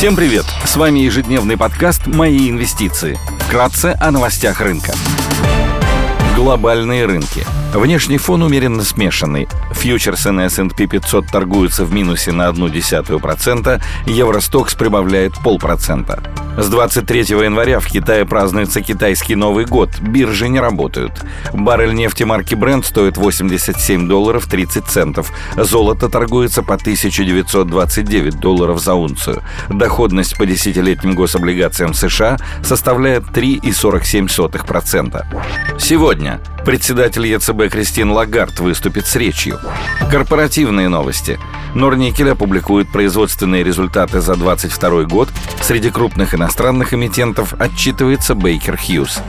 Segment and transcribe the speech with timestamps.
[0.00, 0.46] Всем привет!
[0.64, 3.18] С вами ежедневный подкаст «Мои инвестиции».
[3.40, 4.94] Вкратце о новостях рынка.
[6.34, 7.44] Глобальные рынки.
[7.74, 9.46] Внешний фон умеренно смешанный.
[9.72, 16.22] Фьючерсы на S&P 500 торгуются в минусе на 0,1%, Евростокс прибавляет полпроцента.
[16.56, 19.90] С 23 января в Китае празднуется китайский Новый год.
[20.00, 21.12] Биржи не работают.
[21.52, 25.32] Баррель нефти марки Brent стоит 87 долларов 30 центов.
[25.56, 29.42] Золото торгуется по 1929 долларов за унцию.
[29.68, 35.24] Доходность по десятилетним гособлигациям США составляет 3,47%.
[35.78, 39.58] Сегодня председатель ЕЦБ Кристин Лагард выступит с речью.
[40.10, 41.38] Корпоративные новости.
[41.74, 45.28] Норникель опубликует производственные результаты за 2022 год.
[45.62, 49.20] Среди крупных иностранных эмитентов отчитывается Бейкер Хьюз.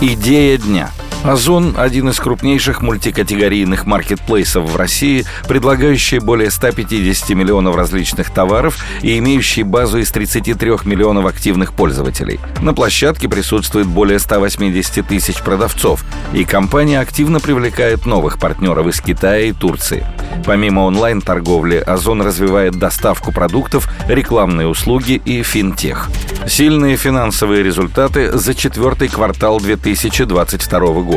[0.00, 0.90] Идея дня–
[1.24, 9.16] Озон– один из крупнейших мультикатегорийных маркетплейсов в России, предлагающий более 150 миллионов различных товаров и
[9.18, 12.40] имеющий базу из 33 миллионов активных пользователей.
[12.60, 19.42] На площадке присутствует более 180 тысяч продавцов, и компания активно привлекает новых партнеров из Китая
[19.42, 20.04] и Турции.
[20.44, 26.08] Помимо онлайн-торговли, Озон развивает доставку продуктов, рекламные услуги и финтех.
[26.48, 31.11] Сильные финансовые результаты за четвертый квартал 2022 года.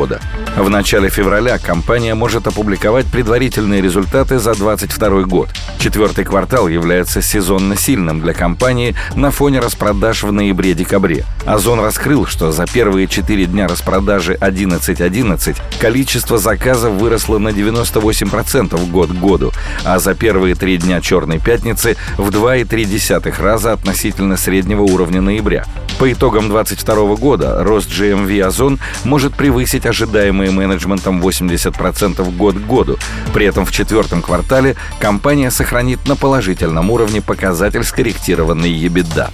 [0.56, 5.48] В начале февраля компания может опубликовать предварительные результаты за 2022 год.
[5.78, 11.24] Четвертый квартал является сезонно сильным для компании на фоне распродаж в ноябре-декабре.
[11.46, 19.10] Озон раскрыл, что за первые четыре дня распродажи 11.11 количество заказов выросло на 98% год
[19.10, 19.52] к году,
[19.82, 25.64] а за первые три дня Черной пятницы в 2,3 раза относительно среднего уровня ноября.
[25.98, 32.98] По итогам 2022 года рост GMV Озон может превысить ожидаемые менеджментом 80% год к году.
[33.32, 39.30] При этом в четвертом квартале компания сохранит на положительном уровне показатель скорректированный EBITDA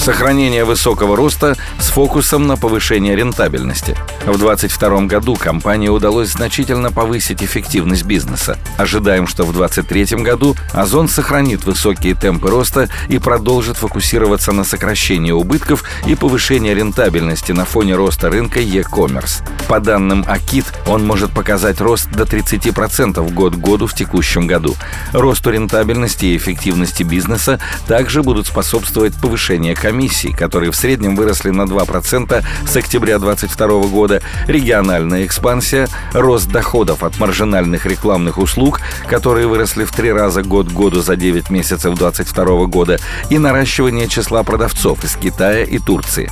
[0.00, 3.96] сохранение высокого роста с фокусом на повышение рентабельности.
[4.24, 8.58] В 2022 году компании удалось значительно повысить эффективность бизнеса.
[8.78, 15.32] Ожидаем, что в 2023 году Озон сохранит высокие темпы роста и продолжит фокусироваться на сокращении
[15.32, 19.42] убытков и повышении рентабельности на фоне роста рынка e-commerce.
[19.68, 24.74] По данным Акит, он может показать рост до 30% год к году в текущем году.
[25.12, 31.62] Росту рентабельности и эффективности бизнеса также будут способствовать повышение комиссий, которые в среднем выросли на
[31.62, 39.82] 2% с октября 2022 года, региональная экспансия, рост доходов от маржинальных рекламных услуг, которые выросли
[39.84, 45.02] в три раза год к году за 9 месяцев 2022 года, и наращивание числа продавцов
[45.02, 46.30] из Китая и Турции.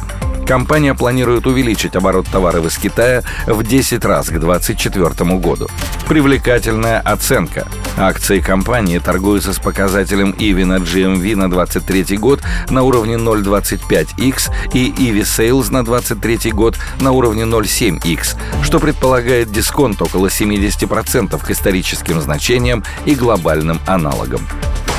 [0.49, 5.69] Компания планирует увеличить оборот товаров из Китая в 10 раз к 2024 году.
[6.09, 7.69] Привлекательная оценка.
[7.99, 14.91] Акции компании торгуются с показателем EV на GMV на 23 год на уровне 0,25x и
[14.91, 22.23] EV Sales на 23 год на уровне 0,7x, что предполагает дисконт около 70% к историческим
[22.23, 24.41] значениям и глобальным аналогам.